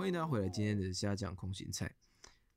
[0.00, 1.94] 欢迎大家回来今天的虾酱空心菜。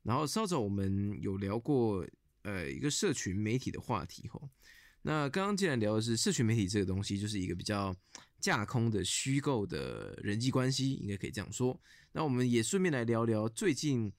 [0.02, 2.02] 然后稍早我们有聊过
[2.40, 4.48] 呃一个社群媒体的话题吼。
[5.02, 7.94] 那刚刚既然聊的是社群媒体这个东西，就是一个比较
[8.40, 11.78] 架空的虚构的人际关系，应该可以这样说。
[12.12, 14.10] 那我们也顺便来聊聊最近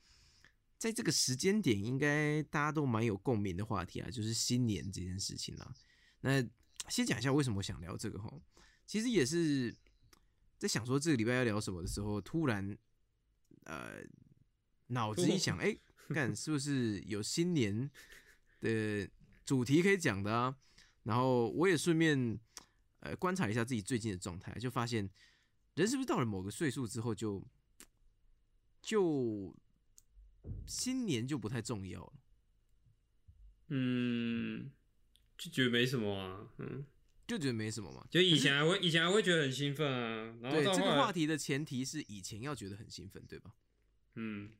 [0.77, 5.73] 在这个时间点，应该大家都蛮有共鸣的话题啊，就是新年这件事情啦。
[6.21, 6.47] 那
[6.89, 8.39] 先讲一下为什么我想聊这个吼，
[8.85, 9.75] 其实也是
[10.59, 12.77] 在想说这个礼拜要聊什么的时候，突然
[13.65, 14.01] 呃
[14.87, 15.77] 脑子一想， 哎、
[16.09, 17.89] 看是不是有新年
[18.61, 19.07] 的
[19.45, 20.55] 主题可以讲的啊？
[21.03, 22.39] 然后我也顺便
[23.01, 25.07] 呃观察一下自己最近的状态，就发现
[25.75, 27.45] 人是不是到了某个岁数之后就
[28.81, 29.55] 就
[30.65, 32.13] 新年就不太重要了。
[33.69, 34.71] 嗯，
[35.37, 36.85] 就觉得没什么啊，嗯，
[37.27, 38.05] 就觉得没什么嘛。
[38.11, 43.55] 就以前还会以前还会觉得很兴奋啊，然后对这个话题的前提是以前要觉得很兴奋，对吧？
[44.15, 44.51] 嗯，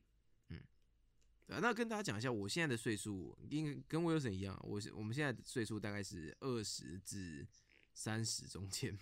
[1.46, 7.46] 对啊，那跟大家讲一下，我现在的岁数应该跟威尔森一样，我是我们现在的岁数大概是二十至
[7.94, 8.98] 三十中间，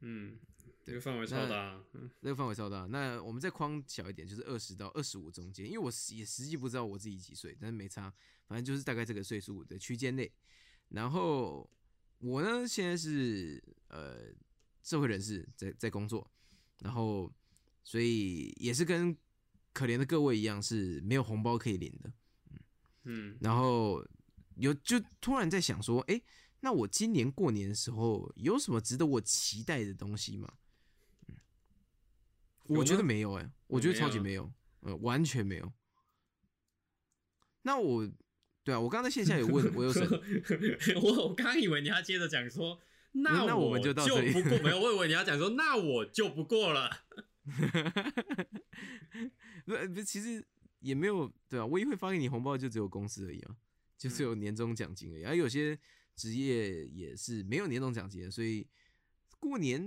[0.00, 0.38] 嗯，
[0.82, 2.86] 这个范围超大，嗯这个范围超大。
[2.86, 8.12] 那我们再框小一点，就是二十到二十五中间，因为我也实际不知道我自己几岁，但是没差，
[8.46, 10.32] 反正就是大概这个岁数的区间内。
[10.88, 11.68] 然后
[12.18, 14.32] 我呢，现在是呃
[14.82, 16.28] 社会人士，在在工作，
[16.80, 17.32] 然后
[17.84, 19.16] 所以也是跟
[19.72, 22.12] 可怜的各位一样，是没有红包可以领的。
[23.04, 24.06] 嗯，然后
[24.56, 26.20] 有就突然在想说，哎，
[26.60, 30.52] 那我今年过年的时候有什么值得我期待的东西吗？
[31.28, 31.34] 嗯，
[32.68, 35.72] 我觉得没有、哎，我觉得超级没有，呃，完全没有。
[37.62, 38.08] 那我，
[38.62, 40.04] 对啊，我刚刚在线下有问 我有什
[41.02, 42.78] 我我刚以为你要接着讲说，
[43.12, 47.04] 那那我们就到这里不过，没有，我以为你要讲说，那我就不过了，
[49.64, 50.44] 不不，其实
[50.80, 53.56] 也没有对啊，唯一会发给你红包就只有公司而已啊，
[53.98, 55.24] 就只有年终奖金而已。
[55.24, 55.78] 而有些
[56.14, 58.66] 职业也是没有年终奖金的，所以
[59.38, 59.84] 过年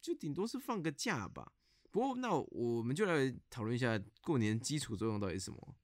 [0.00, 1.52] 就顶多是放个假吧。
[1.90, 5.76] 不过那我们就来讨论一下过年基础作用到底是什么。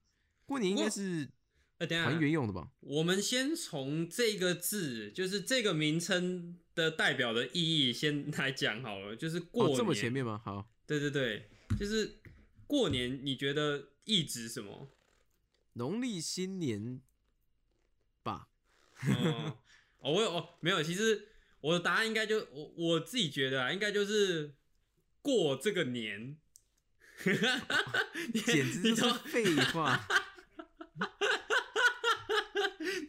[0.46, 1.28] 过年应该是
[1.76, 2.72] 呃，等下还原用的吧？
[2.80, 9.74] 我们先从这个字，就是这个名称的代表的意义先来讲好了，就是过年。
[9.74, 10.40] 哦，这么前面吗？
[10.42, 12.18] 好，对对对，就是
[12.66, 14.90] 过年，你觉得意指什么？
[15.74, 17.02] 农历新年
[18.22, 18.48] 吧。
[19.06, 19.58] 哦，
[19.98, 21.28] 哦，我有哦，没有，其实
[21.60, 24.54] 我的答案应该就我我自己觉得啊，应该就是
[25.20, 26.38] 过这个年。
[28.46, 30.08] 简直就是废话。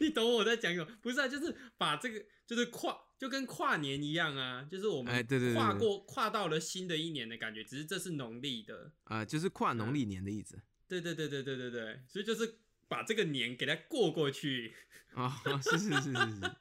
[0.00, 0.98] 你懂我在讲什么？
[1.00, 8.92] 不是啊，就是把这个就是跨，就跟跨年一样啊，就是我们哎对对对对跨过跨到了新的一年的感觉，只是这是农历的。
[9.04, 10.58] 啊、就是跨农历年的意思
[10.88, 12.58] 对对对对对对对，所以就是
[12.88, 14.74] 把这个年给它过过去。
[15.14, 16.56] 啊、是是是是是。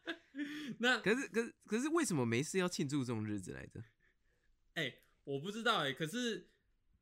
[0.80, 3.82] 那可是可是可是为什么没事要庆祝这种日子来着？
[4.76, 6.50] 哎、我不知道哎、可是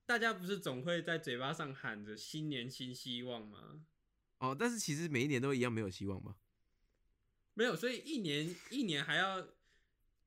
[0.05, 3.81] 大家不是总会在嘴巴上喊着新年新希望吗？
[4.39, 6.35] 哦，但是其实每一年都一样没有希望吧？
[7.53, 9.47] 没有，所以一年一年还要，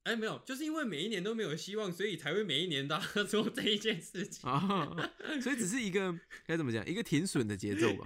[0.03, 8.05] 哎、没有，就是因为每一年都没有希望，所以才会每一年都要 做这一件事情，啊，所以只是一个该怎么讲，一个停损的节奏吧。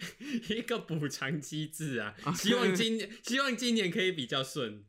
[0.50, 2.14] 一个补偿机制啊。
[2.36, 4.84] 希望今年， 希望今年可以比较顺。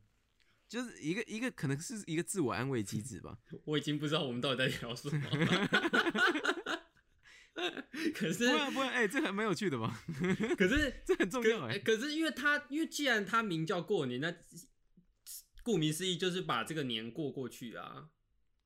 [0.68, 3.38] 就是一个一个可能是一个自我安慰机制吧。
[3.64, 6.57] 我已经不知道我们到底在聊什么了。
[8.14, 10.00] 可是不，会不会，哎、这还蛮有趣的吧？
[10.58, 14.34] 可是 这很重要哎、可可是因为他，因为既然他名叫过年，那
[15.64, 18.10] 顾名思义就是把这个年过过去啊。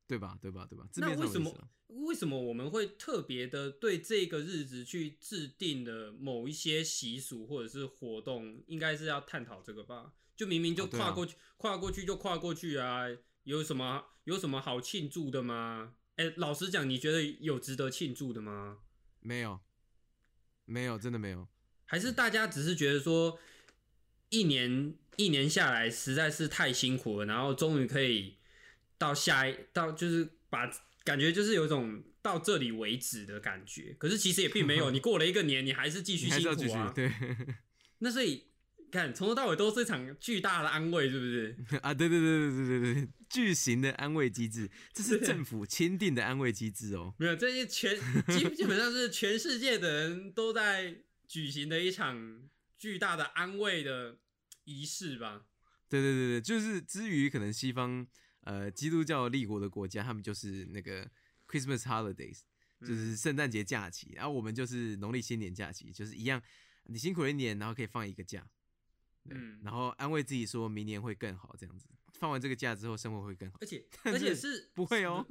[0.07, 0.37] 对吧？
[0.41, 0.67] 对吧？
[0.69, 0.85] 对吧？
[0.97, 10.11] 那为什么为什么我们会特别的对这个日子去制定的某一些习俗或者是活动，应该是要探讨这个吧？
[10.35, 13.05] 就明明就跨过去，跨过去就跨过去啊，
[13.43, 15.95] 有什么有什么好庆祝的吗？
[16.21, 18.77] 哎、老实讲，你觉得有值得庆祝的吗？
[19.21, 19.59] 没有，
[20.65, 21.47] 没有，真的没有。
[21.85, 23.39] 还是大家只是觉得说，
[24.29, 28.37] 一年一年下来实在是太辛苦了，然后终于可以
[28.97, 30.71] 到下一到就是把
[31.03, 33.95] 感觉就是有一种到这里为止的感觉。
[33.97, 36.91] 可是其实也并没有， 你过了一个年，你还是继续辛苦啊。
[36.95, 37.11] 对
[37.99, 38.50] 那所以
[38.91, 41.55] 看从头到尾都是一场巨大的安慰，是不是？
[41.81, 47.15] 啊，对对对对对对对，巨型的安慰机制，这是政府签订的安慰机制哦。
[47.17, 47.95] 没有，这些全
[48.27, 54.17] 基基本上是全世界的人都在举行的一场巨大的安慰的
[54.65, 55.45] 仪式吧。
[55.89, 58.05] 对对对对，就是至于可能西方
[58.41, 61.09] 呃基督教立国的国家，他们就是那个
[61.47, 62.39] Christmas holidays，
[62.79, 66.41] 就是圣诞节假期，然后我们就是农历新年假期，就是一样，
[66.85, 68.60] 你辛苦了一年，然后可以放一个假，对
[69.29, 71.87] 嗯然后安慰自己说明年会更好，这样子。
[72.13, 73.65] 放完这个假之后，生活会更好而。
[73.65, 75.25] 且而且是是不会哦，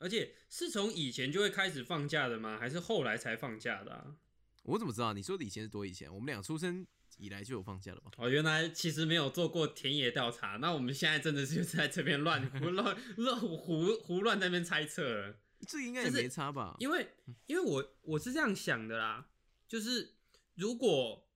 [0.00, 2.58] 而且是从以前就会开始放假的吗？
[2.58, 4.16] 还是后来才放假的啊？
[4.64, 5.12] 我怎么知道？
[5.12, 6.12] 你说的以前是多以前？
[6.12, 6.84] 我们俩出生
[7.18, 8.10] 以来就有放假了吧？
[8.16, 15.36] 哦，原来其实没有做过田野调查，那我们现在真的是在这边乱胡 乱乱胡胡乱在那边猜测了。
[15.66, 16.74] 这应该也就是没差吧？
[16.80, 17.08] 因为
[17.46, 19.28] 因为我我是这样想的啦，
[19.68, 20.14] 就是
[20.56, 21.28] 如果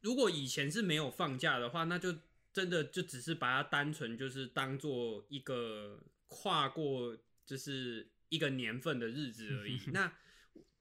[0.00, 2.14] 如果以前是没有放假的话，那就
[2.52, 9.80] 真的就只是把它单纯就是当做一个跨过就是一个年份的日子而已。
[9.92, 10.12] 那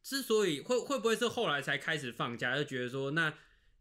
[0.04, 3.34] 之所以会会不会是后来才开始放假，就觉得说那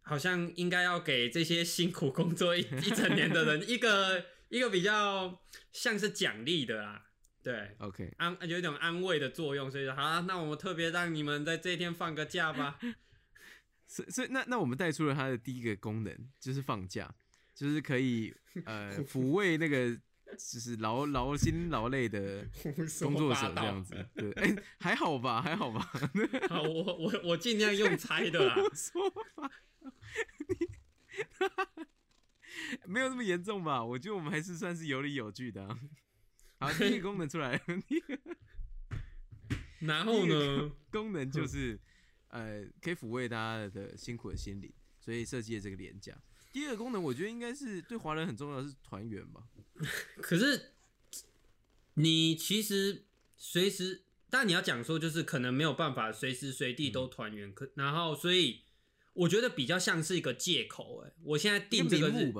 [0.02, 5.42] 好像应该要给这些辛苦工作一一整年的人一个一个比较
[5.72, 7.06] 像是奖励的啦。
[7.42, 12.78] 对，OK，安有一种安慰的作用，所以说好啊、那我们特别让你们在这一天放个假吧。
[13.86, 17.14] 所以所以那那我们带出了它的第一个功能，就是放假，
[17.54, 18.34] 就是可以
[18.64, 19.94] 呃 抚慰那个
[20.32, 22.44] 就是劳劳心劳累的
[23.00, 24.08] 工作者这样子。
[24.14, 25.80] 对，哎、还好吧，还好吧。
[26.50, 28.56] 好，我我我尽量用猜的啦。
[28.74, 29.50] 说法，
[32.84, 33.84] 你没有那么严重吧？
[33.84, 35.78] 我觉得我们还是算是有理有据的啊、
[36.58, 37.62] 好，第一个功能出来了，
[39.78, 40.72] 然后呢？
[40.90, 41.78] 功能就是
[42.36, 46.14] 呃，可以抚慰大家的辛苦的心灵，所以设计了这个廉价。
[46.52, 49.44] 第二个功能，我觉得应该是对华人很重要的是团圆吧。
[50.20, 50.72] 可是
[51.94, 53.06] 你其实
[53.38, 58.60] 随时，但你要讲说，就是可能没有办法随时随地都团圆，可然后所以
[59.14, 61.04] 我觉得比较像是一个借口。
[61.06, 62.30] 哎，我现在定这个日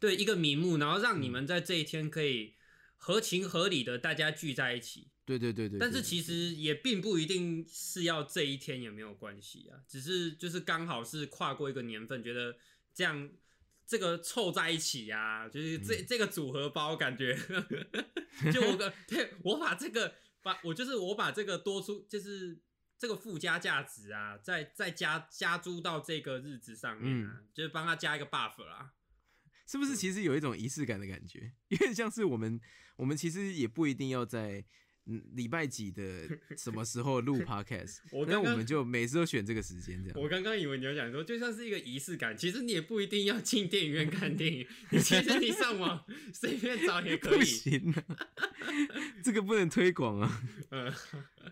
[0.00, 2.54] 对一个名目，然后让你们在这一天可以
[2.96, 5.08] 合情合理的大家聚在一起。
[5.24, 12.56] 对对对对对但是其实也并不一定是要这一天也没有关系啊，只是就是刚好是跨过一个年份，觉得
[12.92, 13.30] 这样
[13.86, 17.34] 这个凑在一起呀、就是这、嗯这个组合包感觉，
[18.52, 22.60] 就我个 对我把这个把我就是我把这个多出就是
[22.98, 28.92] 这个附加价值啊，再再加加诸到这个日子上面啊，就是帮他加一个 buff 啦。
[29.66, 31.52] 是不是其实有一种仪式感的感觉？
[31.68, 32.60] 因为像是我们，
[32.96, 34.62] 我们其实也不一定要在
[35.06, 36.02] 嗯礼拜几的
[36.56, 40.18] 什么时候录 podcast， 那我们就每次都选这个时间这样。
[40.20, 47.44] 我刚刚以为你要讲说，就像是一个仪式感，其实你也不一定要进电影院看电影，你其实你上网随便找也可不以。
[47.44, 48.04] 行啊，
[49.22, 50.42] 这个不能推广啊。
[50.70, 50.92] 嗯，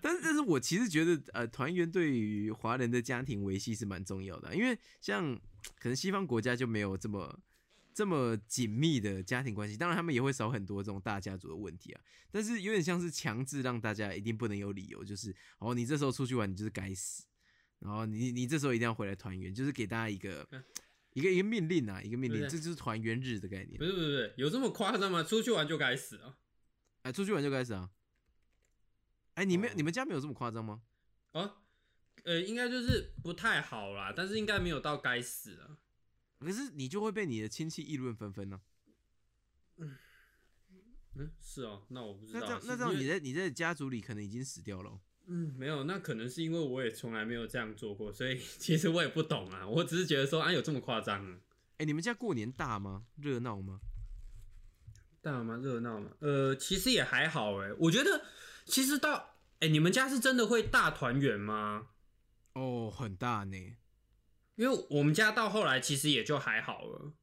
[0.00, 5.34] 但是，但是我其实觉得，呃，团圆对于华人的家庭维系是蛮重要的啊，因为像
[5.78, 7.38] 可能西方国家就没有这么
[7.94, 12.00] 这么紧密的家庭关系，当然他们也会少很多这种大家族的问题啊。
[12.30, 17.24] 但是有点像是强制让大家一定不能有理由，就是哦，你这时候出去玩，你就是该死，
[17.78, 20.48] 然后你你这时候一定要回来团圆，就是给大家一个
[21.12, 23.84] 一个一个命令啊，一个命令，这就是团圆日的概念不。
[23.84, 25.22] 是不是不是，有这么夸张吗？
[25.22, 26.38] 出去玩就该死啊！
[27.02, 27.90] 哎，出去玩就该死啊！
[29.34, 30.82] 哎，你们、哦你们家没有这么夸张吗？
[31.32, 31.56] 哦，
[32.24, 35.76] 呃，应该就是不太好啦，但是应该没有到该死啊。
[36.42, 38.60] 可是你就会被你的亲戚议论纷纷呢。
[39.76, 42.40] 嗯，是哦，那我不知道。
[42.40, 45.00] 那这样，那这样你在你在家族里可能已经死掉了哦。
[45.26, 49.66] 嗯，没有，那可能是因为我也从来没有这样做过，所以 其实我也不懂啊。
[49.66, 51.38] 我只是觉得说，啊，有这么夸张啊？
[51.78, 53.06] 哎、你们家过年大吗？
[53.16, 53.80] 热闹吗？
[55.20, 55.56] 大吗？
[55.56, 56.10] 热闹吗？
[56.20, 57.72] 呃，其实也还好哎。
[57.78, 58.24] 我觉得
[58.64, 61.88] 其实到哎、你们家是真的会大团圆吗？
[62.54, 63.76] 哦，很大呢。
[64.56, 67.14] 因为我们家到后来其实也就还好了，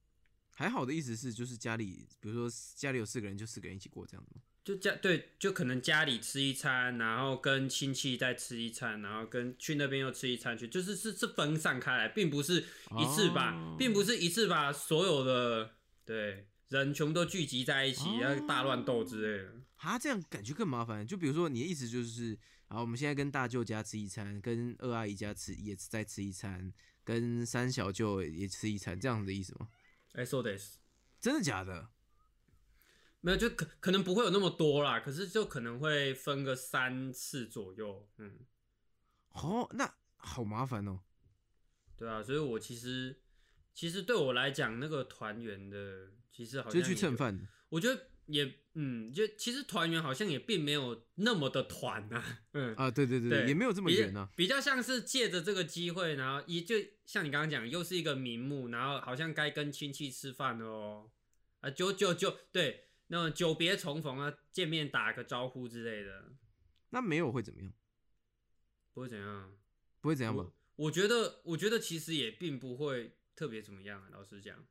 [0.51, 4.41] 还好的意思是，就是家里，比如说家里有四个人，就四个人一起过这样子吗？
[4.63, 12.65] 就家对，就可能家里吃一餐，然后跟亲戚再吃一餐，然后跟去那边又吃一餐去，就是是是分散开来，并不是
[13.00, 19.53] 一次把，哦并不是一次把所有的对人全部都聚集在一起，哦然后大乱斗之类的。
[19.77, 21.07] 啊，这样感觉更麻烦。
[21.07, 26.71] 就比如说，你的意思就是，啊，我们现在跟大舅家吃一餐，跟二阿姨家吃也再吃一餐，
[27.10, 29.68] 跟三小舅也吃一餐，这样的意思吗？
[30.13, 30.78] 哎、说的是。
[31.20, 31.89] 真的假的？
[33.22, 38.46] 没有，就可可能不会有那么多啦，可是就可能会分个三次左右，嗯，
[39.30, 41.00] 哦，那好麻烦哦。
[41.98, 43.20] 对啊，所以我其实
[43.74, 47.48] 其实对我来讲，那个团圆的其实好像就是去蹭饭的。
[47.70, 54.29] 我觉得也嗯，就其实团圆好像也并没有那么的团啊，嗯，啊，对对对对，也没有这么远啊。
[54.36, 61.12] 比较像是借着这个机会，然后也就像你刚刚讲，又是一个名目，然后好像该跟亲戚吃饭了哦，
[61.62, 66.33] 啊，就就就对，那种久别重逢啊，见面打个招呼之类的。
[66.91, 67.74] 那没有会怎么样？
[68.93, 69.57] 不会怎样，
[70.00, 70.43] 不会怎样吧？
[70.43, 74.07] 我我觉得，我觉得其实也并不会特别怎么样啊。
[74.12, 74.65] 老实讲，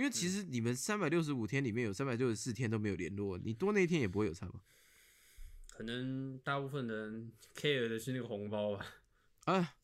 [0.00, 4.58] 因为其实你们三百六十五天里面有三百六十四天都没有联络，你多那一天也不会有差吧？
[5.68, 8.86] 可能大部分人 care 的是那个红包吧。
[9.44, 9.74] 啊，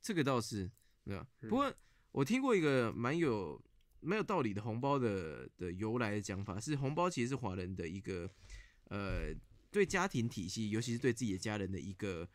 [0.00, 0.70] 这个倒是
[1.04, 1.28] 对吧？
[1.40, 1.70] 不过
[2.12, 3.62] 我听过一个蛮有
[4.00, 8.30] 蛮有道理的红包的的由来的讲法，是红包其实是华人的一个
[8.84, 9.26] 呃
[9.70, 12.26] 对家庭体系，尤其是对自己的家人的一个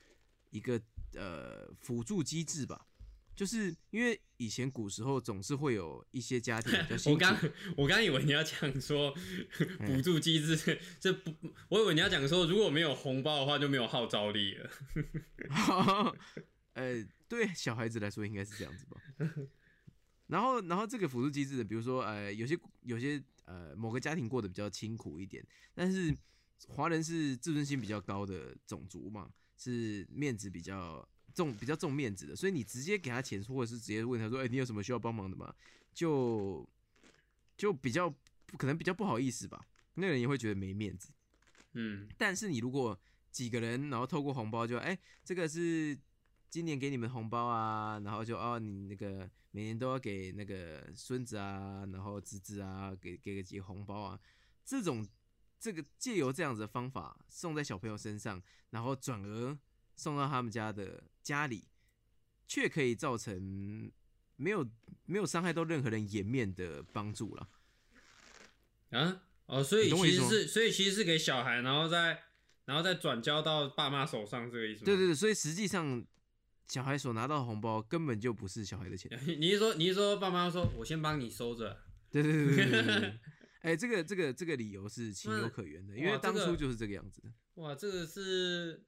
[0.52, 0.80] 一个
[1.16, 2.86] 呃辅助机制吧。
[3.36, 7.38] 就是因为以前古时候总是会有一些家庭比较，我刚
[7.78, 9.14] 我刚以为你要讲说
[9.86, 11.34] 补助机制，这不，
[11.70, 14.70] 我以为你要讲说如果没有红包的话就没有号召力了。
[16.74, 18.98] 呃，对小孩子来说应该是这样子吧。
[20.28, 26.16] 然后，然后这个辅助机制的，比如说，呃，有些有些呃某个家庭过得比较清苦一点，但是
[26.70, 35.54] 华人是自尊心比较高的种族嘛，是面子比较重、比较重面子的，所以你直接给他钱，或者是直接问他说，哎，你有什么需要帮忙的吗？
[35.94, 36.68] 就
[37.58, 38.14] 就比较
[38.58, 41.10] 可能比较不好意思吧，那个人也会觉得没面子。
[41.74, 43.00] 嗯，但是你如果
[43.32, 45.98] 几个人，然后透过红包就，哎，这个是。
[46.52, 49.20] 今年给你们红包啊，然后就哦，你那个
[49.52, 54.20] 每年都要给那个孙子啊，然后侄子啊，给给个几个红包啊，
[54.66, 55.08] 这种
[55.58, 59.58] 这个借由这样子的方法送在小朋友身上，然后转而
[59.96, 61.64] 送到他们家的家里，
[62.48, 63.92] 却可以造成
[64.36, 64.70] 没有
[65.06, 67.50] 没有伤害到任何人颜面的帮助了。
[68.92, 72.24] 啊哦，所以其实是所以其实是给小孩，然后再
[72.66, 74.86] 然后再转交到爸妈手上，这个意思？
[74.86, 76.06] 对对对，所以实际上。
[76.68, 79.12] 小孩所拿到的红包根本就不是小孩的钱。
[79.38, 81.78] 你是说，你是说，爸妈说我先帮你收着？
[82.10, 83.20] 对对对对对。
[83.60, 87.30] 哎，这个这个这个理由是情有可原的， 因为当初就是这个样子的。
[87.56, 88.86] 哇，这个是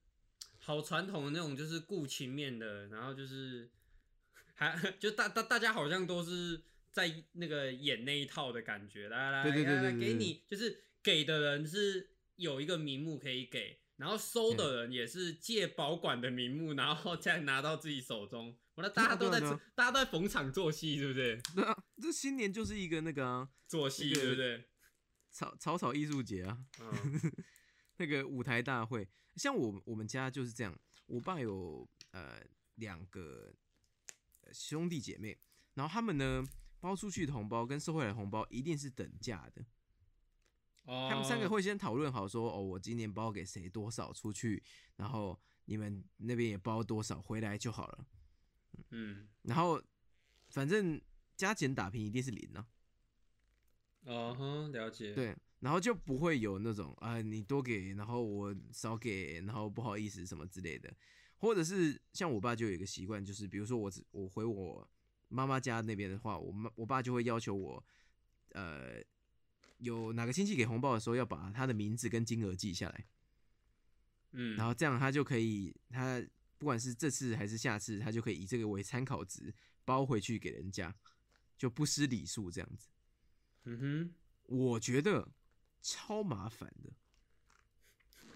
[0.65, 3.70] 好传统的那种，就是顾情面的，然后就是
[4.55, 9.10] 还 就大大大家好像都是在那个演那一套的感觉。
[9.10, 13.79] 来来来来来，给你就是给的人是有一个名目可以给。
[13.98, 18.58] 然后收的人也是借保管的名目，然后再拿到自己手中。
[18.75, 19.39] 完了，大家都在
[19.75, 21.39] 大家都在逢场作戏，对不对？
[21.53, 24.65] 对啊，这新年就是一个那个啊做戏，对不对？
[25.29, 26.58] 草草草艺术节啊，
[27.97, 29.07] 那个舞台大会。
[29.35, 32.39] 像我我们家就是这样，我爸有呃
[32.75, 33.53] 两个
[34.51, 35.38] 兄弟姐妹，
[35.73, 36.43] 然后他们呢
[36.79, 39.65] 包出去的红包跟收回来的红包一定是等价的。
[40.85, 44.62] 他们三个会先讨论好，说哦，我今年包给谁多少出去，
[44.97, 48.05] 然后你们那边也包多少回来就好了。
[48.89, 49.81] 嗯，然后
[50.50, 51.01] 反正
[51.38, 52.67] 加减打平一定是零呢。
[54.01, 55.13] 哦哼，了解。
[55.13, 55.33] 对，
[55.63, 60.93] 然后就不会有那种啊，你多给，然后我少给，然后不好意思什么之类的。
[61.38, 64.88] 或者是像我爸就有一个习惯，就是比如说我我回我
[65.29, 67.84] 妈妈家那边的话，我妈我爸就会要求我，
[68.51, 69.01] 呃。
[69.79, 73.05] 有哪个亲戚给红包的时候，要把他的名字跟金额记下来，
[74.32, 76.24] 嗯，然后这样他就可以，他
[76.58, 79.53] 不管是这次还是下次，他就可以以这个为参考值
[79.84, 80.96] 包回去给人家，
[81.58, 82.88] 就不失礼数这样子。
[83.65, 85.27] 嗯哼，我觉得
[85.83, 86.89] 超麻烦的，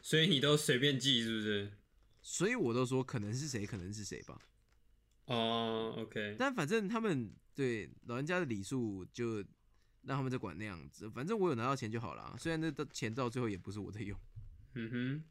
[0.03, 1.71] 所以你都随便记是不是？
[2.21, 4.39] 所以我都说可能是谁，可能是谁吧。
[5.25, 9.43] 哦，OK，但反正他们对老人家的礼数就。
[10.03, 12.33] 让他们在管那样子，反正我有拿到钱就好了。
[12.39, 14.17] 虽然那的钱到最后也不是我在用，
[14.75, 15.23] 嗯哼，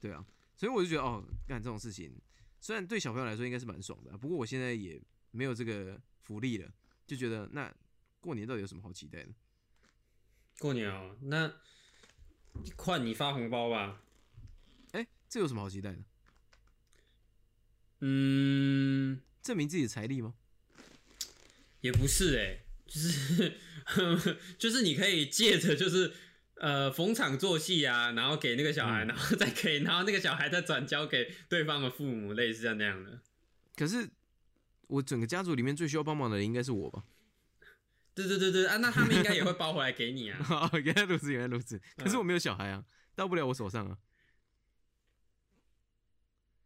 [0.00, 0.24] 对啊，
[0.56, 2.10] 所以我就觉得哦，干这种事情，
[2.58, 4.98] 虽然对小朋友来说应该是蛮爽的，不过我现在也
[5.32, 6.72] 没有这个福利了，
[7.06, 7.70] 就觉得那
[8.20, 9.34] 过年到底有什么好期待的？
[10.62, 11.52] 过年啊，那
[12.76, 14.00] 换你发红包吧。
[14.92, 15.98] 哎，这有什么好期待的？
[17.98, 20.34] 嗯，证明自己的财力吗？
[21.80, 22.60] 也不是哎。
[22.86, 23.58] 就是
[24.56, 26.12] 就是你可以借着就是
[26.56, 33.18] 呃逢场作戏啊，然后给那个小孩，然后再给，然后那个小孩再转交给对方的父母，类似像那样的。
[33.74, 34.08] 可是
[34.86, 37.02] 我整个家族里面最需要帮忙的人应该是我吧？
[38.14, 40.70] 对对对对啊，那他们应该也会包回来给你啊。
[40.84, 41.80] 原来如此，原来如此。
[41.96, 43.96] 可是我没有小孩啊，到不了我手上啊。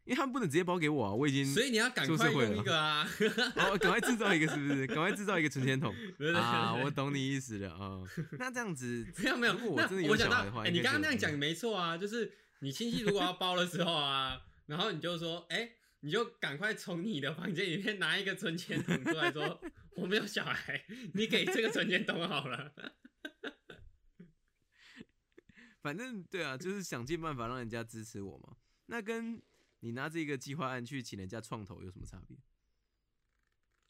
[0.03, 3.05] 因为他们不能直接包给我啊，我已经所以你要赶快用一个啊，
[3.57, 4.87] 哦，赶快制造一个是不是？
[4.87, 5.93] 赶快制造一个存钱筒
[6.33, 6.73] 啊！
[6.75, 8.01] 我懂你意思了啊。
[8.39, 19.59] 那这样子 没有没有，如果我真的有小孩的话，你刚刚那样讲没错啊，就是你亲戚如果要包的时候啊，然后你就说，哎，你就赶快从你的房间里面拿一个存钱筒出来说，
[19.97, 22.73] 我没有小孩，你给这个存钱筒好了。
[25.81, 28.57] 反正对啊，就是想尽办法让人家支持我嘛。
[28.85, 29.41] 那跟
[29.79, 32.37] 你拿这个计划案去请人家创投有什么差别？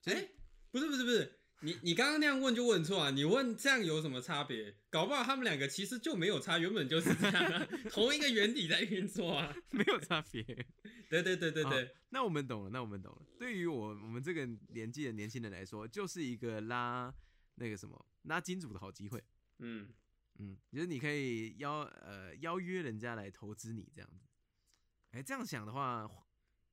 [0.05, 0.31] 哎、
[0.71, 3.09] 不是不是不是，你你刚刚那样问就问错啊！
[3.09, 4.75] 你问这样有什么差别？
[4.91, 9.55] 搞不好他们两个其实就没有差，原本就是这样啊， 同一个原理在运作啊。
[9.71, 10.43] 没有差别。
[11.09, 13.25] 对对对对对，好那我们懂了，那我们懂了。
[13.39, 17.11] 对于我我们这个年纪的年轻人来说，就是一个拉
[17.55, 19.23] 那个什么拉金主的好机会。
[19.59, 19.89] 嗯，
[20.37, 24.27] 嗯，就是你可以邀呃邀约人家来投资你这样子。
[25.11, 26.07] 哎，这样想的话，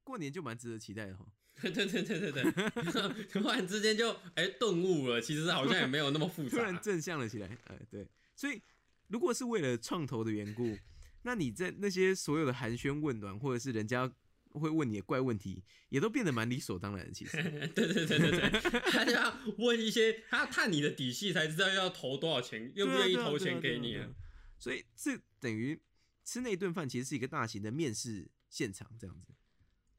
[0.02, 1.26] 过年就蛮值得期待的哈。
[1.60, 6.78] 对对对对对对， 突然之间就哎顿悟了，其实好像也没有那么复杂突然。
[6.82, 7.46] 正向了起来。
[7.66, 8.60] 呃，对，所以
[9.08, 10.76] 如果是为了创投的缘故，
[11.22, 14.12] 那你在那些所有的寒暄问暖，或者是人家
[14.50, 17.12] 会问你的怪问题，也都变得蛮理所当然的。
[17.12, 17.42] 其实，
[17.74, 18.50] 对对对对对，
[18.90, 24.58] 他就要问一些，他要探你的底细，才知道要投多少钱，愿不愿意投钱给你啊啊啊。
[24.58, 25.80] 所以这等于
[26.24, 29.32] 吃那一顿饭，其实是一个大型的面试现场这样子。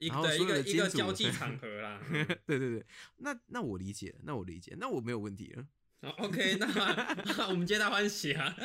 [0.06, 2.02] 一然后所有的对一个一个交 际对场合啦。
[2.10, 2.86] 嗯对对对，
[3.18, 5.68] 那那我理解，那我理解，那我没有问题了。
[6.02, 6.68] 好，OK，那
[7.26, 8.56] 那我们皆大欢喜啊！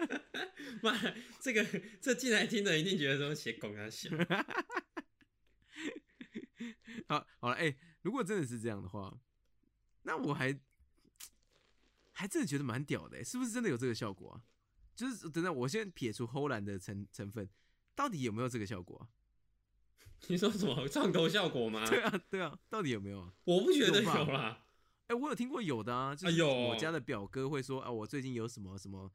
[0.82, 0.92] 妈，
[1.40, 1.64] 这个
[2.00, 4.10] 这进来听的一定觉得说写狗啊写，
[7.08, 9.18] 好，好了，哎、如果真的是这样的话，
[10.02, 10.58] 那我还
[12.12, 14.42] 还真的觉得蛮屌的、欸，是不是真的有这个效果啊？
[14.94, 17.48] 就是等等，我先撇除齁蓝的成成分，
[17.94, 19.08] 到底有没有这个效果啊？
[20.26, 21.86] 你说什么创投效果吗？
[21.88, 23.32] 对啊，对啊，到底有没有啊？
[23.44, 24.64] 我不觉得有啦。
[25.06, 29.10] 哎、我有听过有的啊，就是我家的表哥会说啊，我最近有什么什么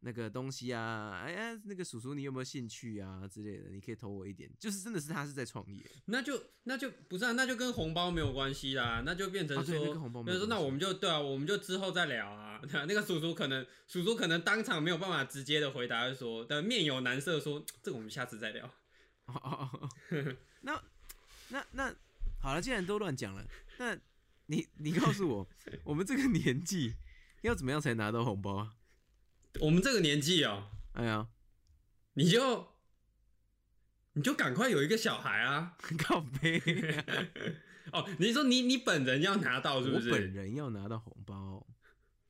[0.00, 12.60] 那个东西啊，哎呀，那个叔叔你有没有兴趣啊之类的，你可以投我一点，就是真的是他是在创业，那就那就不是啊，那就跟红包没有关系啦，那就变成说，那跟红包没比如说那我们就对啊，我们就之后再聊啊。
[12.88, 18.68] 那个叔叔可能叔叔可能当场没有办法直接的回答，就说的面有难色说，这个我们下次再聊。
[19.26, 19.90] 哦哦哦，
[20.62, 20.82] 那
[21.48, 21.94] 那那
[22.40, 23.44] 好了，既然都乱讲了，
[23.78, 23.96] 那
[24.46, 25.48] 你你告诉我，
[25.84, 26.94] 我们这个年纪
[27.42, 28.74] 要怎么样才拿到红包啊？
[29.60, 31.28] 我们这个年纪哦、哎呀，
[32.14, 32.68] 你就
[34.12, 35.76] 你就赶快有一个小孩啊！
[35.98, 36.60] 靠背，
[37.92, 40.14] 哦，你说你你本人要拿到是不是我？
[40.16, 41.66] 本人要拿到红包，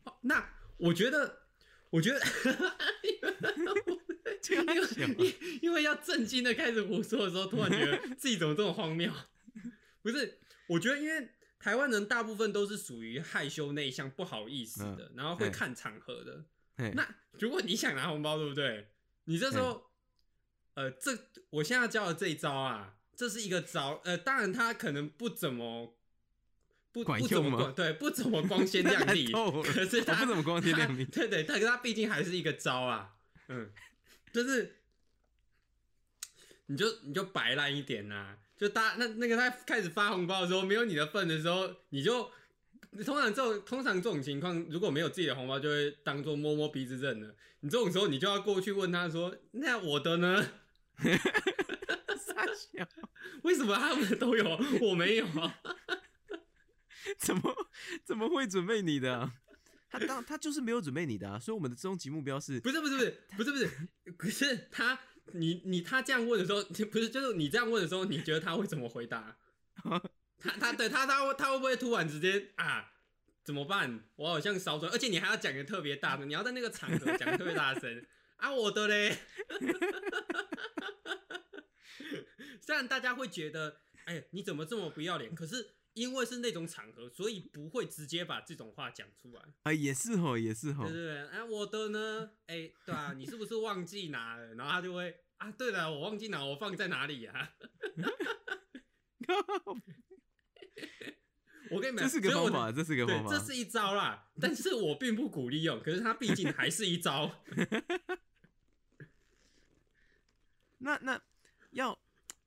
[0.04, 1.42] 哦那我觉得，
[1.90, 2.20] 我觉得，
[4.96, 9.12] 因为 因为要震惊的开始胡说的时候，突然觉得 自己怎么这么荒谬？
[10.02, 16.44] 不是，我觉得因为台湾人大部分都是属于害羞内向、不好意思的，然后会看场合的。
[16.94, 17.08] 那
[17.40, 18.88] 如果你想拿红包，对不对？
[19.24, 19.90] 你这时候，
[20.74, 21.18] 呃，这
[21.50, 25.96] 我现在教的这一招啊，这是一个招，呃，当然他可能不怎么
[26.92, 29.32] 不管不怎么用吗光对，不怎么光鲜亮丽，
[29.64, 33.16] 可是他不怎么光鲜亮丽它对对，但是他毕竟还是一个招啊，
[33.48, 33.70] 嗯，
[34.36, 34.76] 就是
[36.66, 42.30] 你就你就摆烂一点呐、就大那那个他开始发红包的时候，没有你的份的时候，你就
[43.02, 47.34] 通常这种通常这种情况，如果没有自己的红包，就会当做摸摸鼻子认了。
[47.60, 50.50] 你这种时候，你就要过去问他说：“那我的呢？
[52.18, 52.86] 傻笑，
[53.42, 55.26] 为什么他们都有，我没有？”
[57.16, 57.54] 怎么
[58.04, 59.32] 怎么会准备你的啊、
[59.88, 63.70] 他当他就是没有准备你的啊，所以我们的终极目标是不是不是不是不是不是，
[64.16, 64.98] 可是他
[65.32, 69.36] 你你他这样问的时候，不是就是你这样问的时候，你觉得他会怎么回答？
[70.38, 72.92] 他他对他他会他会不会突然直接啊
[73.42, 74.04] 怎么办？
[74.16, 78.04] 我好像少准，而且你还要讲的特别大声，你要在那个场合讲的特别大声
[78.36, 78.52] 啊！
[78.52, 79.16] 我的嘞，
[82.60, 89.42] 虽然大家会觉得哎你怎么这么不要脸，可是因为是那种场合，所以不会直接把这种话讲出来。
[89.62, 92.32] 啊，也是吼，也是吼对，对对，哎、我的呢？
[92.48, 94.54] 哎、对啊，你是不是忘记拿了？
[94.56, 97.54] 然后他就会啊，对了，我忘记拿，我放在哪里呀、
[101.70, 107.42] 我跟你们这是个方法，这是个对方，法，这是一招啦，但是我并不鼓励用，可是它毕竟还是一招。
[110.76, 111.18] 那那
[111.70, 111.98] 要，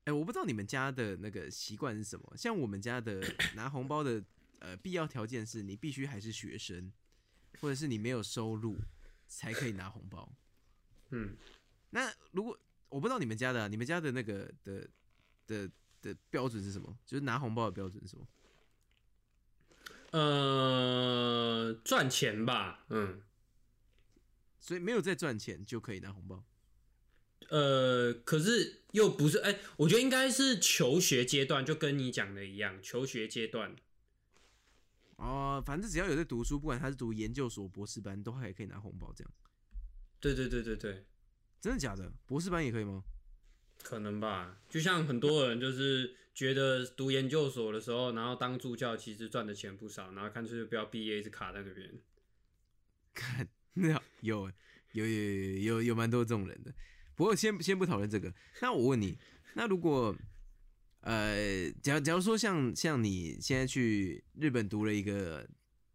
[0.06, 2.34] 哎、我不知道你们家的那个习惯是什么。
[2.36, 3.22] 像我们家的
[3.56, 4.24] 拿红包的
[4.60, 6.92] 呃必要条件是你必须还是学生，
[7.62, 8.78] 或者是你没有收入
[9.28, 10.32] 才可以拿红包。
[11.12, 11.36] 嗯，
[11.92, 12.60] 那如果
[12.90, 14.90] 我不知道你们家的啊、你们家的那个的
[15.46, 15.70] 的
[16.02, 16.98] 的标准是什么？
[17.06, 18.28] 就是拿红包的标准是什么？
[20.12, 23.22] 呃，赚钱吧，嗯，
[24.60, 26.44] 所以没有在赚钱就可以拿红包。
[27.48, 33.76] 呃，可是又不是，哎、我觉得应该是求学阶段，就跟你讲的一样，求学阶段。
[35.16, 39.12] 哦，反正只要有在读书，不管他是读研究所、博士班，都还可以拿红包。
[39.16, 39.34] 这样
[40.20, 41.06] 对对对对对，
[41.60, 42.12] 真的假的？
[42.26, 43.04] 博士班也可以吗？
[43.82, 51.90] 可能吧，就像很多人就是觉得读研究所的时候，然后当助教其实赚的钱不少，然后干脆就不要毕业，一直卡在那边。
[53.16, 53.50] 看，
[54.22, 54.52] 有
[54.92, 56.74] 有有有有蛮多这种人的。
[57.20, 59.18] 不过先先不讨论这个，那我问你，
[59.56, 60.16] 那如果
[61.02, 65.46] 呃，假假如说像像你现在去日本读了一个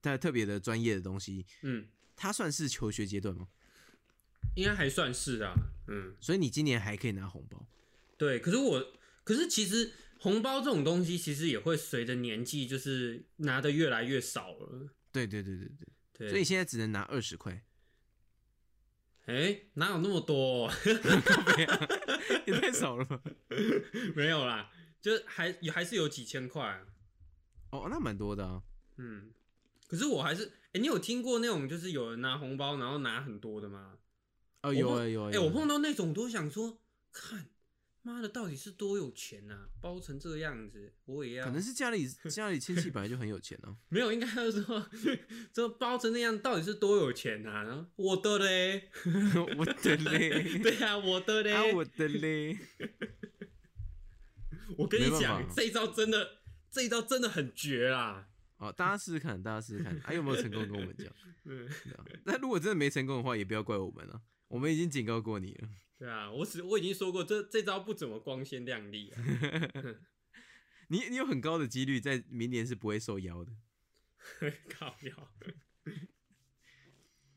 [0.03, 3.49] 特特别的专业的东西，嗯，它算是求学阶段吗？
[4.55, 5.55] 应该还算是啊，
[5.89, 7.67] 嗯，所以你今年还可以拿红包。
[8.19, 8.39] 对。
[8.39, 8.93] 可是我，
[9.25, 14.91] 可是其实红包这种东西，其实也会随着年纪，就是拿的越来越少了。
[15.11, 17.65] 对对对对对，对，所以现在只能拿二十块，
[19.27, 20.71] 哎、哪有那么多、
[22.47, 23.21] 也太少了吧？
[24.15, 26.81] 没有啦，就还也还是有几千块、啊。
[27.71, 28.63] 哦，那蛮多的啊。
[28.99, 29.33] 嗯，
[29.89, 33.97] 可是我还是，哎、你有听过那种就是有人拿红包然后拿很多的吗？
[34.63, 35.31] 哦，有啊有啊。
[35.33, 36.79] 哎、我碰到那种都想说，
[37.11, 37.47] 看，
[38.05, 41.47] 妈的，到底是多有钱呐、包成这个样子，我也要。
[41.47, 44.87] 可能是家里家里亲戚本来就很有钱哦、 没有，应该是说，
[45.53, 48.91] 这包成那样，到底是多有钱呐、然后我的嘞，
[49.57, 52.59] 我的嘞， 对啊、我的嘞，啊我的嘞，
[54.77, 56.39] 我跟你讲，这一招真的，
[56.71, 58.29] 这一招真的很绝啦。
[58.59, 61.11] 哦，大家试试看，大家试试看，还、有没有成功跟我们讲？
[62.25, 65.69] 那如果真的没成功的话，也不要怪我们了，我们已经警告过你了。
[65.99, 69.23] 对啊，我只我已经说过，这这招不怎么光鲜亮丽啊。
[70.89, 73.53] 你你有很高的几率在明年是不会受邀的
[74.69, 75.29] 靠腰，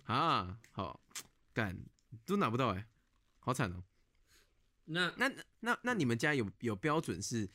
[0.03, 0.59] 啊。
[0.71, 1.01] 好，
[1.53, 1.79] 干
[2.25, 2.87] 都拿不到哎、
[3.39, 3.83] 好惨哦、
[4.85, 7.49] 那那那那你们家有有标准是，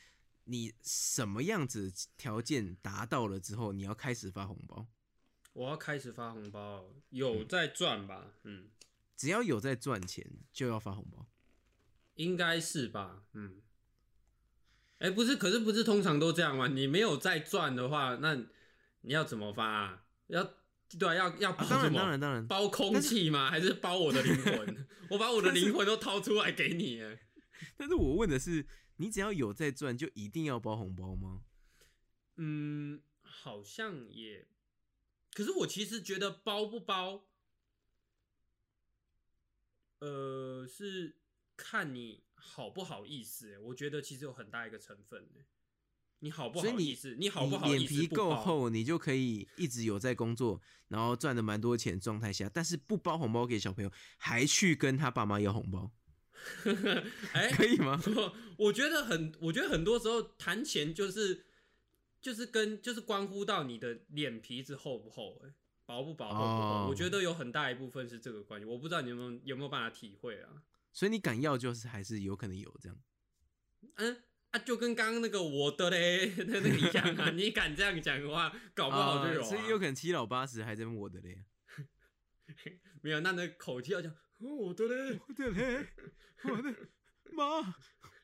[0.45, 4.89] 你什么样子条件达到了之后，你要开始发红包？
[5.53, 8.35] 我要开始发红包，有在赚吧？
[8.45, 8.71] 嗯，
[9.17, 11.27] 只要有在赚钱，就要发红包。
[12.15, 13.25] 应该是吧？
[13.33, 13.63] 嗯。
[14.99, 16.69] 哎、不是，可是不是通常都这样吗？
[16.69, 18.35] 你没有在赚的话，那
[19.01, 20.05] 你要怎么发、啊？
[20.29, 20.55] 要
[20.99, 21.99] 对啊，要要包啊当然什么？
[21.99, 23.51] 当然当然，包空气吗？
[23.51, 24.87] 还是包我的灵魂？
[25.11, 27.19] 我把我的灵魂都掏出来给你耶。
[27.77, 31.43] 但是我问的是，你只要有在赚，就一定要包红包吗？
[32.37, 34.47] 嗯，好像也，
[35.35, 37.25] 可是我其实觉得包不包，
[40.03, 41.15] 呃，是
[41.57, 43.59] 看你好不好意思耶。
[43.59, 45.47] 我觉得其实有很大一个成分耶
[46.19, 55.93] 你好不好意思，你好不好脸意思皮够，厚，你就可以一直有在工作，然后赚的蛮多钱状态下，但是不包红包给小朋友，还去跟他爸妈要红包，
[57.35, 58.01] 哎、可以吗？
[58.17, 61.47] 我我觉得很，我觉得很多时候谈钱就是
[62.21, 65.53] 就是跟就是关乎到你的脸皮子厚不厚、哎，
[65.87, 66.47] 薄不薄，厚不厚。
[66.47, 70.63] 哦我觉得有很大一部分是这个关系，我不知道你有没有有没有办法体会啊？
[70.93, 72.99] 所以你敢要，就是还是有可能有这样。
[73.97, 81.45] 嗯啊，就跟刚刚那个我的嘞的那个一样啊， 你敢这样讲的话，搞不好就有、所以有可能七老八十还在问我的嘞，
[83.01, 85.89] 没有，那那个口气要讲哦我的嘞，我的嘞，
[86.45, 86.75] 我的
[87.33, 87.75] 妈，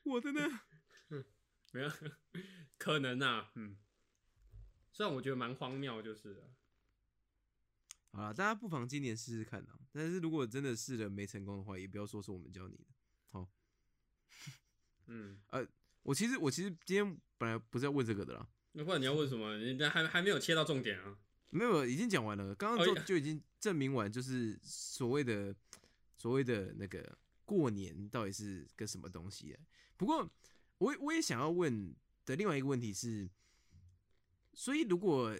[0.03, 0.61] 我的呢？
[1.73, 1.91] 没有，
[2.77, 3.77] 可能啊，嗯，
[4.91, 6.43] 虽然我觉得蛮荒谬，就是了
[8.11, 9.79] 好了，大家不妨今年试试看啊。
[9.91, 12.85] 但是如果真的试了没成功的话，也不要说是我们教你的。
[13.29, 13.47] 好
[15.07, 15.65] 嗯，呃
[16.03, 19.57] 我其实我其实今天本来不是要问这个的啦，那不然你要问什么？
[19.57, 21.17] 你还还没有切到重点啊？
[21.51, 22.53] 没有，已经讲完了。
[22.55, 25.55] 刚刚就就已经证明完，就是所谓的
[26.17, 29.59] 所谓的那个过年到底是个什么东西啊。
[29.97, 30.27] 不过
[30.77, 31.95] 我我也想要问
[32.25, 33.29] 的另外一个问题是，
[34.53, 35.35] 所以如果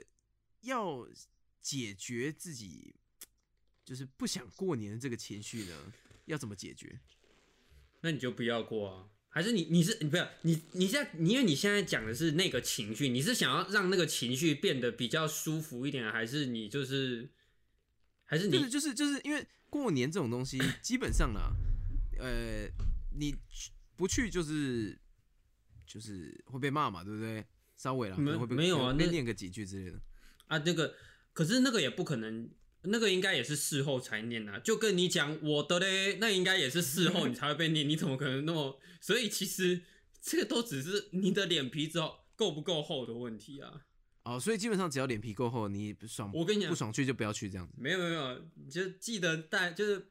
[0.61, 1.07] 要
[1.61, 2.95] 解决自己
[3.83, 5.93] 就是不想过年的这个情绪呢，
[6.25, 6.99] 要怎么解决？
[8.01, 9.09] 那你就不要过啊。
[9.31, 17.29] 还是你你是你不要你你现在你因为你现在讲的是那个情绪，你是想要让那个情绪变得比较舒服一点，还是你就是
[18.25, 21.51] 还是你就是就是就是因为过年这种东西，基本上啦，
[22.17, 22.67] 呃，
[23.15, 23.35] 你
[23.95, 24.99] 不去就是
[25.85, 27.45] 就是会被骂嘛，对不对？
[27.77, 30.01] 稍微啦，可没能会被没有啊念个几句之类的。
[30.47, 30.95] 啊那个
[31.39, 32.49] 可是那个也不可能，
[32.81, 34.59] 那个应该也是事后才念啊。
[34.59, 38.77] 就跟你讲我的嘞，那应该也是事后你才会被念，你怎么可能那么？
[38.99, 39.79] 所以其实
[40.21, 43.85] 这个都只是你的脸皮之后够不够厚的问题啊。
[44.23, 47.73] 哦，所以基本上只要脸皮够厚，你不爽我跟你讲不爽去就不要去这样子。
[47.77, 50.09] 没有没有没有，你就记得带，就是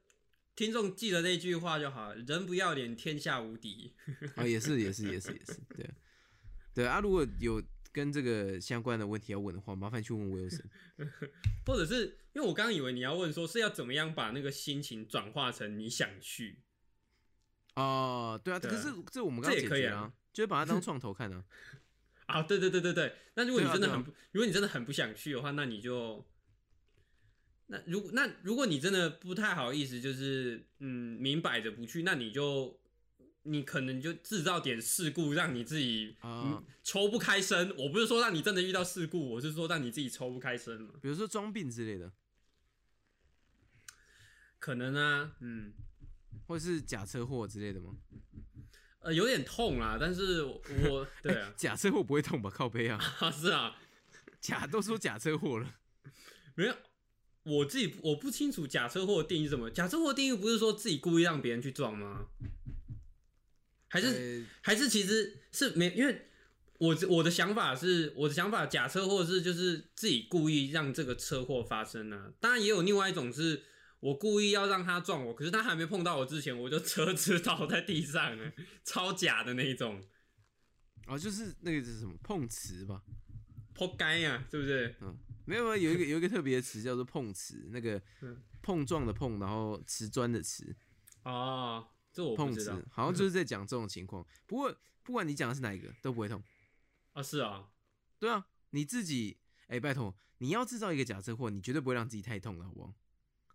[0.57, 3.93] 听众记得那句话就好，人不要脸，天下无敌。
[4.35, 5.95] 啊， 也是也是也是也是，对啊
[6.73, 7.01] 对啊。
[7.01, 7.63] 如果有
[7.99, 10.67] 跟这个相关的问题要问的话，麻烦去问 Wilson。
[11.67, 16.61] 或者是因为我刚刚以为你要问说是要怎么样把那个心情转化成你想去，
[17.75, 21.45] 哦，对啊，对可是这我们刚刚也可以啊解决了啊，就是把它当 创投看啊。
[22.27, 23.13] 啊，对对对对对。
[23.35, 26.25] 那如果你真的很不，如果你真的很不想去的话，那你就，
[27.67, 32.78] 那如果那如果你真的不太好意思，就是嗯明摆着不去，那你就
[33.51, 36.17] 你可能就制造点事故，让你自己
[36.83, 37.75] 抽不开身。
[37.77, 40.95] 我不是说让你真的遇到事故，我是说让你自己抽不开身嘛。
[41.01, 42.13] 比如说装病之类的，
[44.59, 45.73] 可能啊，嗯，
[46.47, 47.97] 或者是假车祸之类的吗？
[49.01, 52.51] 呃，有点痛啦，但是我我 对啊，假车祸不会痛吧？
[52.51, 53.77] 靠背啊， 啊是啊，
[54.41, 55.77] 假都说假车祸了。
[56.55, 56.77] 没有，
[57.45, 59.71] 我自己我不清楚假车祸的定义是什么。
[59.71, 62.27] 假车祸的定义不是说自己故意让别人去撞吗？
[63.89, 66.29] 还是、呃还是其实是没，因为
[66.79, 72.33] 我我的想法是，我的想法假车祸是就是自己故意让这个车祸发生啊。
[72.39, 73.65] 当然也有另外一种是。
[74.01, 78.53] 我故意要让他撞我，可是他还没碰到我之前，我就车子倒在地上了，
[78.85, 80.01] 超假的那一种，
[81.09, 83.03] 哦，就是那个是什么碰瓷吧？
[83.75, 84.95] 破干呀，是不是？
[85.01, 90.77] 嗯，没有，啊有有一个有一个特别的词叫做碰瓷，那个嗯碰撞的碰，然后瓷砖的瓷，
[91.25, 94.27] 哦，这我碰瓷，好像就是 在讲这种情况。
[94.47, 96.43] 不过不管你讲的是哪一个，都不会痛。
[97.13, 97.69] 啊，是啊，
[98.19, 102.95] 对啊，你自己，哎、拜托，你要制造一个假车祸，你绝对不会让自己太痛了，好不好？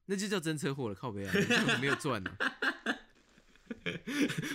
[0.05, 1.33] 那就叫真车祸了，靠背啊，
[1.79, 2.35] 没有赚呢、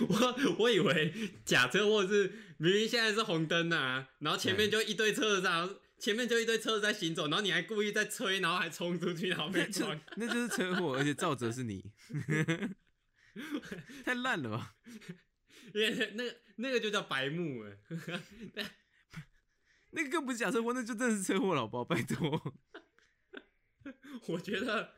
[0.07, 9.99] 我我以为假车祸是明明现在是红灯啊，然后前面就一堆车子在，前面就一堆车子在行走，然后你还故意在吹，然后还冲出去，然后被 撞。
[10.17, 11.83] 那就是车祸，而且造责是你，
[14.05, 14.75] 太烂了吧？
[15.73, 17.77] 因 为那个那个就叫白目了。
[19.91, 21.83] 那个更不是假车祸，那就真的是车祸了，好不好？
[21.83, 22.53] 拜托，
[24.27, 24.93] 我觉得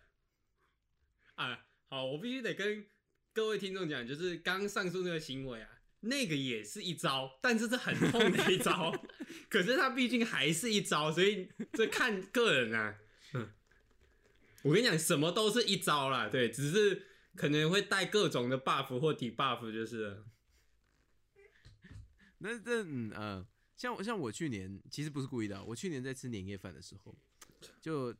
[1.35, 2.85] 啊，好，我必须得跟
[3.33, 5.69] 各位听众讲，就是刚刚上述那个行为啊，
[6.01, 8.91] 那个也是一招，但是是很痛的一招，
[9.49, 12.99] 可是它毕竟还是一招，所以这看个人啊。
[13.33, 13.49] 嗯，
[14.63, 20.25] 我跟你讲，什么都是一招啦，对，只是可能会带各种的 buff 或 debuff，就是了。
[22.39, 27.15] 那这嗯呃，像像我去年其实不是故意的啊，我去年在吃年夜饭的时候，
[27.79, 28.15] 就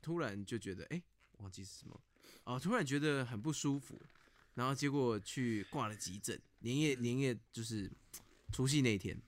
[0.00, 1.02] 突然就觉得哎、
[1.38, 2.00] 忘记是什么
[2.44, 4.00] 哦，突然觉得很不舒服，
[4.54, 7.90] 然后结果去挂了急诊，年夜年夜就是
[8.52, 9.20] 除夕那天，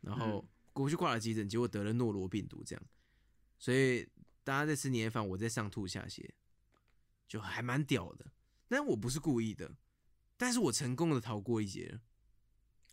[0.00, 2.82] 然后我去挂了急诊，结果得了诺罗病毒这样，
[3.58, 4.08] 所以
[4.42, 6.26] 大家在吃年夜饭，我在上吐下泻，
[7.28, 8.32] 就还蛮屌的，
[8.70, 9.76] 但我不是故意的，
[10.36, 12.00] 但是我成功的逃过一劫了。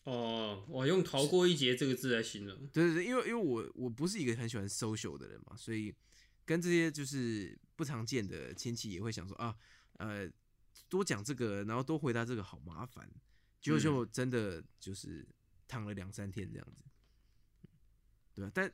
[0.04, 2.58] 哦，我用“逃过一劫”这个字来形容。
[2.74, 5.94] 对对对，因为因为我我不是一个很喜欢 social 的人嘛，所以
[6.46, 9.56] 跟这些就是不常见的亲戚也会想说啊，
[9.98, 10.28] 呃，
[10.90, 13.08] 多讲这个，然后多回答这个好麻烦，
[13.62, 15.28] 结果就真的就是
[15.68, 16.86] 躺了两三天这样子，
[18.34, 18.52] 对吧？
[18.54, 18.74] 但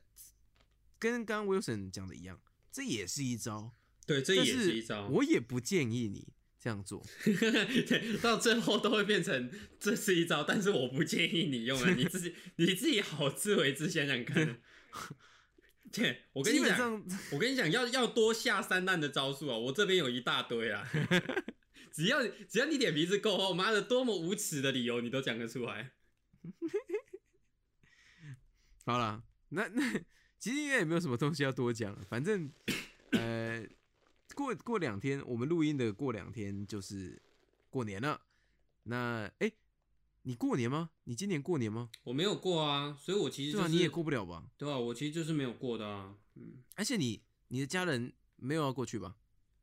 [1.00, 2.40] 跟刚刚 Wilson 讲的一样，
[2.70, 3.72] 这也是一招，
[4.06, 5.08] 对，这也是一招。
[5.08, 6.32] 我也不建议你
[6.64, 7.04] 这样做。
[7.22, 14.62] 对，到最后都会变成这是一招，但是我不建议你用啊，你自己你自己好自为之，想想看。
[15.92, 20.88] 对，我跟你讲，我跟你讲，要要多下三滥的招数啊，我这边有一大堆啊。
[21.92, 25.92] 只要只要你脸皮子够厚，妈的，多么无耻的理由你都讲得出来。
[28.86, 30.00] 好了，那那
[30.38, 32.50] 其实应该也没有什么东西要多讲了，反正
[33.12, 33.64] 呃，
[34.34, 37.22] 过过两天我们录音的过两天就是
[37.70, 38.20] 过年了。
[38.82, 39.50] 那哎、
[40.22, 40.90] 你过年吗？
[41.04, 41.88] 你今年过年吗？
[42.02, 44.44] 我没有过啊，所以我其实就是对啊，你也过不了吧？
[44.58, 46.14] 对啊，我其实就是没有过的啊。
[46.34, 49.16] 嗯，而且你你的家人没有要过去吧？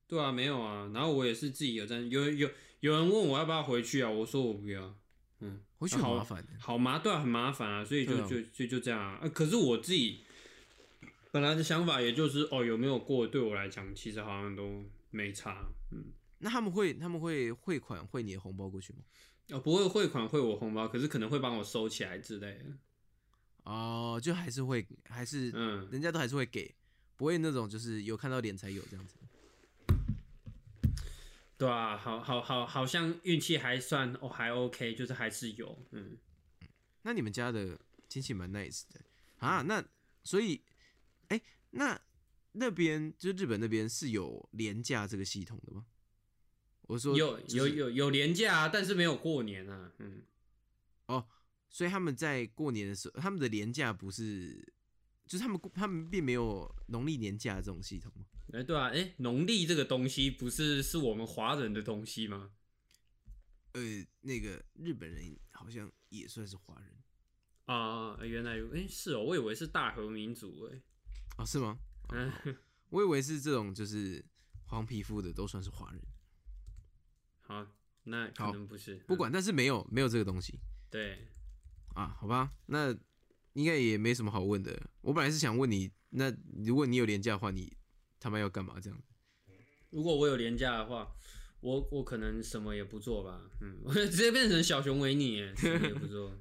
[0.07, 0.89] 对啊，没有啊。
[0.93, 4.95] 然后我也是自己有在，有有有人问我要不要回去啊，我说我不要。
[5.39, 6.51] 嗯，回去很好麻烦的。
[6.59, 9.19] 好麻对啊，很麻烦啊，所以就、啊就就就这样啊。
[9.21, 10.23] 呃可是我自己
[11.31, 15.65] 本来的想法也就是哦，有没有过对我来讲，其实好像都没差。
[15.91, 18.99] 嗯，那他们会他们会汇款汇你的红包过去吗？
[19.49, 22.65] 哦，不会汇款汇我红包，可是可能会帮我收起来之类的。
[23.63, 26.73] 哦，就还是会还是嗯，人家都还是会给，
[27.15, 29.15] 不会那种就是有看到脸才有这样子。
[31.57, 35.77] 对啊，好好好，好像运气还算哦，还 OK，就是还是有。
[35.91, 36.17] 嗯，
[37.03, 38.99] 那你们家的亲戚蛮 nice 的
[39.37, 39.61] 啊？
[39.61, 39.83] 那
[40.23, 40.59] 所以，
[41.31, 41.99] 哎、那
[42.51, 45.85] 那边就日本那边是有廉价这个系统的吗？
[46.81, 49.93] 我说有就是有有有廉价啊，但是没有过年啊。
[49.99, 50.23] 嗯，
[51.05, 51.25] 哦，
[51.69, 54.73] 所以他们在过年的时候，他们的廉价不是，
[55.25, 58.25] 就是他们他们并没有农历年假这种系统吗？
[58.51, 62.51] 哎、对啊，哎、农历这个东西不是是我们华人的东西吗？
[63.71, 63.81] 呃，
[64.19, 66.91] 那个日本人好像也算是华人
[67.67, 70.81] 啊、原来如，哎、是哦，我以为是大和民族，哎，
[71.37, 71.77] 哦，是吗？
[72.09, 72.51] 哦嗯，好
[72.89, 74.23] 我以为是这种就是
[74.65, 76.01] 黄皮肤的都算是华人，
[77.41, 77.65] 好，
[78.03, 81.27] 那可能不是，嗯不管，但是没有没有这个东西对，
[81.95, 82.91] 啊，好吧，那
[83.53, 84.89] 应该也没什么好问的。
[85.01, 86.33] 我本来是想问你，那
[86.65, 87.75] 如果你有廉价的话，你
[88.19, 89.01] 他妈要干嘛这样？
[89.89, 91.15] 如果我有廉价的话，
[91.61, 96.37] 我我可能什么也不做吧，嗯， 我直接变成小熊维尼，哎，什么也不做。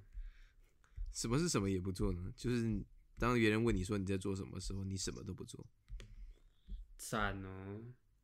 [1.12, 2.32] 什么是什么也不做呢？
[2.36, 2.84] 就是
[3.20, 5.64] 当别人问你说你在做什么的时候，你什么都不做。
[6.96, 7.80] 赞哦，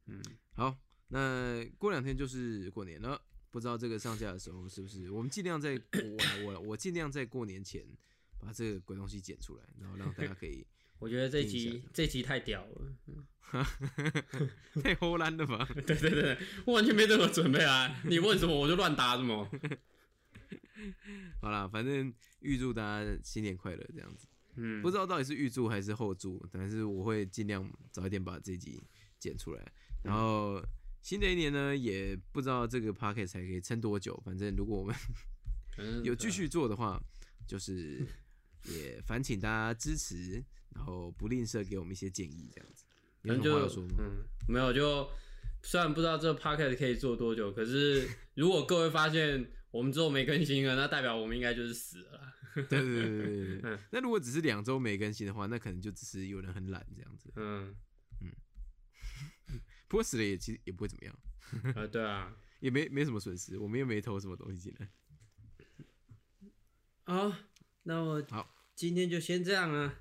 [0.06, 0.22] 嗯，
[0.54, 0.76] 好，
[1.08, 7.86] 那过两天就是过年了，不知道这个上架的时候是不是我们尽量在我我我尽量在过年前
[8.38, 10.66] 把这个鬼东西剪出来，然后让大家可以
[10.98, 13.26] 我觉得这一集这集太屌了，
[14.82, 15.68] 太齁烂了吧？
[15.86, 18.00] 对对对，我完全没任何准备啊！
[18.04, 19.46] 你问什么我就乱答什么。
[21.40, 24.26] 好啦，反正预祝大家新年快乐这样子。
[24.56, 28.82] 嗯，不知道到底是预祝还是后祝，但是我会尽量早一点把这集
[29.18, 29.72] 剪出来。
[30.02, 30.62] 然后
[31.02, 34.20] 新的一年呢，也不知道这个 p o c k e t 才可以撑多久。
[34.24, 34.94] 反正如果我们
[35.78, 37.00] 嗯 有继续做的话，
[37.46, 38.06] 就是
[38.64, 40.42] 也烦请大家支持，
[40.74, 42.84] 然后不吝啬给我们一些建议，这样子。
[43.22, 43.94] 有反正就什么话要说吗？
[43.98, 45.08] 嗯，没有就
[45.62, 52.32] 虽然不知道这个 p o c k e t 可以做多久，可是如果各位发现我们之后没更新了，那代表我们应该就是死了啦。
[52.68, 53.78] 对对对对对。
[53.92, 57.30] 那如果只是两周没更新的话，那可能就只是有人很懒这样子。
[57.36, 57.76] 嗯
[58.20, 58.32] 嗯，
[59.88, 61.18] 不过死了也其实也不会怎么样，
[61.76, 64.90] 啊，对啊， 也没没什么损失，我们又没投什么东西进来。
[67.04, 67.32] 好，
[67.84, 69.94] 那我好，今天就先这样啊。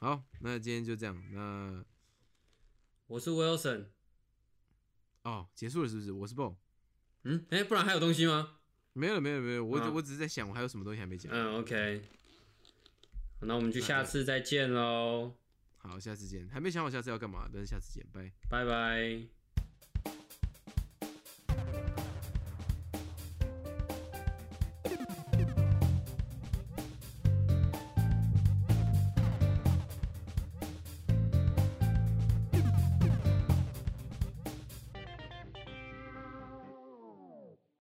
[0.00, 1.20] 好，那今天就这样。
[1.32, 1.84] 那
[3.08, 3.88] 我是 Wilson，
[5.24, 6.12] 哦，结束了是不是？
[6.12, 6.56] 我是 Bo。
[7.24, 8.57] 嗯，哎、不然还有东西吗？
[8.98, 11.32] 没有没有没有，我、啊我只是在想我还有什么东西还没讲。
[11.32, 12.02] 嗯，OK，
[13.40, 15.32] 那我们就下次再见喽，
[15.76, 16.48] 好，下次见。
[16.48, 18.32] 还没想好下次要干嘛，但是下次见，拜。
[18.50, 19.37] 拜拜。